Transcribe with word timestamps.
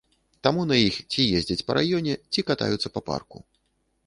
Таму 0.45 0.63
на 0.71 0.77
іх 0.85 0.97
ці 1.11 1.25
ездзяць 1.39 1.65
па 1.67 1.75
раёне, 1.79 2.13
ці 2.33 2.39
катаюцца 2.49 2.87
па 2.97 3.01
парку. 3.13 3.37